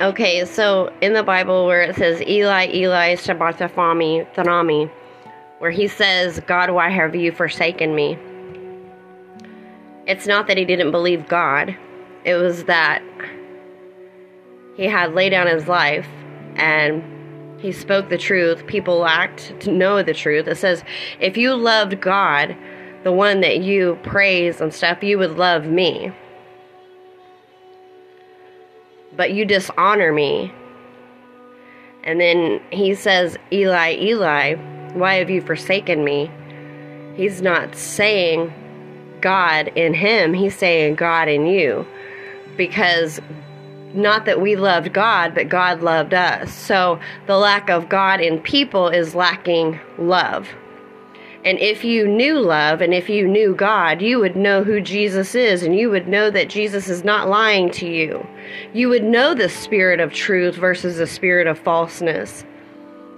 Okay, 0.00 0.46
so 0.46 0.90
in 1.02 1.12
the 1.12 1.22
Bible 1.22 1.66
where 1.66 1.82
it 1.82 1.94
says 1.94 2.22
Eli, 2.22 2.68
Eli, 2.72 3.16
Sabbathafami, 3.16 4.26
Thanami, 4.34 4.90
where 5.58 5.70
he 5.70 5.88
says, 5.88 6.40
God, 6.46 6.70
why 6.70 6.88
have 6.88 7.14
you 7.14 7.30
forsaken 7.32 7.94
me? 7.94 8.18
It's 10.06 10.26
not 10.26 10.46
that 10.46 10.56
he 10.56 10.64
didn't 10.64 10.90
believe 10.90 11.28
God, 11.28 11.76
it 12.24 12.36
was 12.36 12.64
that 12.64 13.02
he 14.74 14.86
had 14.86 15.12
laid 15.12 15.30
down 15.30 15.46
his 15.46 15.68
life 15.68 16.08
and 16.56 17.04
he 17.60 17.70
spoke 17.70 18.08
the 18.08 18.16
truth. 18.16 18.66
People 18.66 19.00
lacked 19.00 19.60
to 19.60 19.70
know 19.70 20.02
the 20.02 20.14
truth. 20.14 20.48
It 20.48 20.56
says, 20.56 20.82
if 21.20 21.36
you 21.36 21.54
loved 21.54 22.00
God, 22.00 22.56
the 23.04 23.12
one 23.12 23.42
that 23.42 23.58
you 23.58 23.98
praise 24.02 24.62
and 24.62 24.72
stuff, 24.72 25.02
you 25.02 25.18
would 25.18 25.36
love 25.36 25.66
me. 25.66 26.10
But 29.20 29.34
you 29.34 29.44
dishonor 29.44 30.14
me. 30.14 30.50
And 32.04 32.18
then 32.18 32.58
he 32.70 32.94
says, 32.94 33.36
Eli, 33.52 33.92
Eli, 33.96 34.54
why 34.94 35.16
have 35.16 35.28
you 35.28 35.42
forsaken 35.42 36.02
me? 36.02 36.30
He's 37.16 37.42
not 37.42 37.76
saying 37.76 38.50
God 39.20 39.68
in 39.74 39.92
him, 39.92 40.32
he's 40.32 40.56
saying 40.56 40.94
God 40.94 41.28
in 41.28 41.44
you. 41.44 41.86
Because 42.56 43.20
not 43.92 44.24
that 44.24 44.40
we 44.40 44.56
loved 44.56 44.94
God, 44.94 45.34
but 45.34 45.50
God 45.50 45.82
loved 45.82 46.14
us. 46.14 46.50
So 46.50 46.98
the 47.26 47.36
lack 47.36 47.68
of 47.68 47.90
God 47.90 48.22
in 48.22 48.40
people 48.40 48.88
is 48.88 49.14
lacking 49.14 49.78
love. 49.98 50.48
And 51.42 51.58
if 51.58 51.84
you 51.84 52.06
knew 52.06 52.38
love 52.38 52.82
and 52.82 52.92
if 52.92 53.08
you 53.08 53.26
knew 53.26 53.54
God, 53.54 54.02
you 54.02 54.18
would 54.18 54.36
know 54.36 54.62
who 54.62 54.80
Jesus 54.80 55.34
is 55.34 55.62
and 55.62 55.74
you 55.74 55.88
would 55.88 56.06
know 56.06 56.30
that 56.30 56.50
Jesus 56.50 56.88
is 56.88 57.02
not 57.02 57.28
lying 57.28 57.70
to 57.72 57.86
you. 57.88 58.26
You 58.74 58.90
would 58.90 59.04
know 59.04 59.34
the 59.34 59.48
spirit 59.48 60.00
of 60.00 60.12
truth 60.12 60.54
versus 60.54 60.98
the 60.98 61.06
spirit 61.06 61.46
of 61.46 61.58
falseness. 61.58 62.44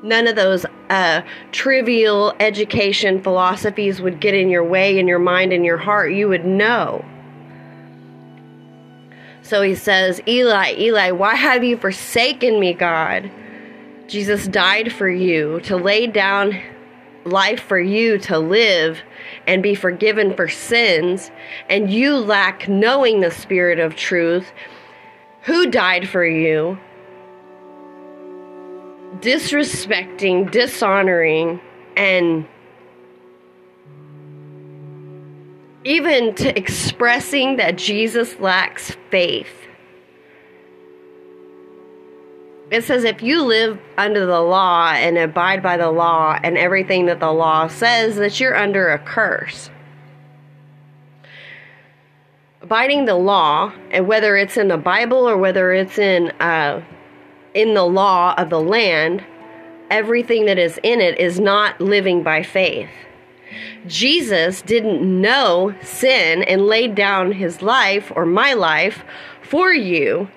None 0.04 0.28
of 0.28 0.36
those 0.36 0.64
uh, 0.88 1.22
trivial 1.50 2.34
education 2.38 3.22
philosophies 3.22 4.00
would 4.00 4.20
get 4.20 4.34
in 4.34 4.48
your 4.50 4.64
way, 4.64 4.98
in 4.98 5.08
your 5.08 5.18
mind, 5.18 5.52
in 5.52 5.64
your 5.64 5.78
heart. 5.78 6.12
You 6.12 6.28
would 6.28 6.44
know. 6.44 7.04
So 9.42 9.62
he 9.62 9.74
says, 9.74 10.20
Eli, 10.28 10.74
Eli, 10.78 11.10
why 11.10 11.34
have 11.34 11.64
you 11.64 11.76
forsaken 11.76 12.60
me, 12.60 12.72
God? 12.72 13.30
Jesus 14.06 14.46
died 14.46 14.92
for 14.92 15.08
you 15.08 15.60
to 15.60 15.76
lay 15.76 16.06
down 16.06 16.60
life 17.24 17.60
for 17.60 17.78
you 17.80 18.18
to 18.18 18.38
live 18.38 18.98
and 19.46 19.62
be 19.62 19.74
forgiven 19.74 20.34
for 20.34 20.48
sins, 20.48 21.30
and 21.68 21.92
you 21.92 22.16
lack 22.16 22.68
knowing 22.68 23.20
the 23.20 23.30
Spirit 23.30 23.78
of 23.78 23.96
truth, 23.96 24.52
who 25.42 25.70
died 25.70 26.08
for 26.08 26.24
you, 26.24 26.78
disrespecting, 29.20 30.50
dishonoring, 30.50 31.60
and 31.96 32.46
even 35.84 36.34
to 36.34 36.56
expressing 36.56 37.56
that 37.56 37.76
Jesus 37.76 38.38
lacks 38.38 38.96
faith. 39.10 39.52
It 42.72 42.84
says 42.84 43.04
if 43.04 43.22
you 43.22 43.42
live 43.42 43.78
under 43.98 44.24
the 44.24 44.40
law 44.40 44.92
and 44.92 45.18
abide 45.18 45.62
by 45.62 45.76
the 45.76 45.90
law 45.90 46.38
and 46.42 46.56
everything 46.56 47.04
that 47.04 47.20
the 47.20 47.30
law 47.30 47.68
says, 47.68 48.16
that 48.16 48.40
you're 48.40 48.56
under 48.56 48.88
a 48.88 48.98
curse. 48.98 49.68
Abiding 52.62 53.04
the 53.04 53.14
law, 53.14 53.74
and 53.90 54.08
whether 54.08 54.38
it's 54.38 54.56
in 54.56 54.68
the 54.68 54.78
Bible 54.78 55.28
or 55.28 55.36
whether 55.36 55.74
it's 55.74 55.98
in 55.98 56.30
uh, 56.40 56.82
in 57.52 57.74
the 57.74 57.84
law 57.84 58.34
of 58.38 58.48
the 58.48 58.60
land, 58.60 59.22
everything 59.90 60.46
that 60.46 60.56
is 60.56 60.80
in 60.82 61.02
it 61.02 61.18
is 61.18 61.38
not 61.38 61.78
living 61.78 62.22
by 62.22 62.42
faith. 62.42 62.88
Jesus 63.86 64.62
didn't 64.62 65.02
know 65.02 65.74
sin 65.82 66.42
and 66.44 66.64
laid 66.64 66.94
down 66.94 67.32
his 67.32 67.60
life 67.60 68.10
or 68.16 68.24
my 68.24 68.54
life 68.54 69.04
for 69.42 69.74
you, 69.74 70.30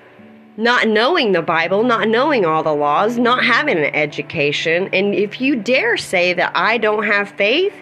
not 0.58 0.88
knowing 0.88 1.32
the 1.32 1.42
Bible, 1.42 1.84
not 1.84 2.08
knowing 2.08 2.46
all 2.46 2.64
the 2.64 2.74
laws, 2.74 3.18
not 3.18 3.44
having 3.44 3.78
an 3.78 3.94
education. 3.96 4.90
And 4.94 5.14
if 5.14 5.42
you 5.42 5.56
dare 5.56 5.98
say 5.98 6.34
that 6.34 6.52
I 6.56 6.78
don't 6.78 7.04
have 7.04 7.30
faith, 7.32 7.74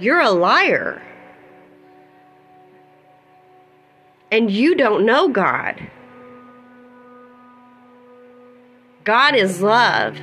you're 0.00 0.20
a 0.20 0.30
liar. 0.30 1.02
And 4.30 4.50
you 4.50 4.74
don't 4.74 5.04
know 5.04 5.28
God. 5.28 5.78
God 9.04 9.34
is 9.34 9.60
love. 9.60 10.16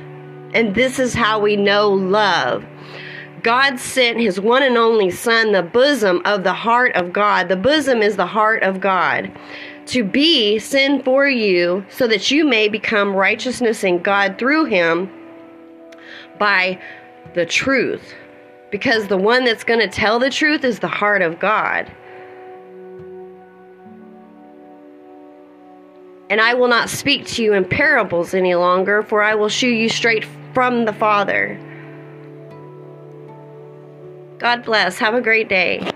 And 0.52 0.74
this 0.74 0.98
is 0.98 1.14
how 1.14 1.38
we 1.38 1.56
know 1.56 1.90
love. 1.90 2.64
God 3.42 3.78
sent 3.78 4.20
his 4.20 4.40
one 4.40 4.62
and 4.62 4.76
only 4.76 5.10
Son, 5.10 5.52
the 5.52 5.62
bosom 5.62 6.20
of 6.24 6.44
the 6.44 6.52
heart 6.52 6.94
of 6.96 7.12
God. 7.12 7.48
The 7.48 7.56
bosom 7.56 8.02
is 8.02 8.16
the 8.16 8.26
heart 8.26 8.62
of 8.62 8.80
God. 8.80 9.30
To 9.90 10.04
be 10.04 10.60
sin 10.60 11.02
for 11.02 11.26
you, 11.26 11.84
so 11.88 12.06
that 12.06 12.30
you 12.30 12.44
may 12.44 12.68
become 12.68 13.12
righteousness 13.12 13.82
in 13.82 14.00
God 14.00 14.38
through 14.38 14.66
him 14.66 15.10
by 16.38 16.80
the 17.34 17.44
truth. 17.44 18.14
Because 18.70 19.08
the 19.08 19.16
one 19.16 19.44
that's 19.44 19.64
going 19.64 19.80
to 19.80 19.88
tell 19.88 20.20
the 20.20 20.30
truth 20.30 20.62
is 20.62 20.78
the 20.78 20.86
heart 20.86 21.22
of 21.22 21.40
God. 21.40 21.90
And 26.30 26.40
I 26.40 26.54
will 26.54 26.68
not 26.68 26.88
speak 26.88 27.26
to 27.26 27.42
you 27.42 27.54
in 27.54 27.64
parables 27.64 28.32
any 28.32 28.54
longer, 28.54 29.02
for 29.02 29.24
I 29.24 29.34
will 29.34 29.48
shew 29.48 29.70
you 29.70 29.88
straight 29.88 30.24
from 30.54 30.84
the 30.84 30.92
Father. 30.92 31.58
God 34.38 34.64
bless. 34.64 34.98
Have 34.98 35.14
a 35.14 35.20
great 35.20 35.48
day. 35.48 35.90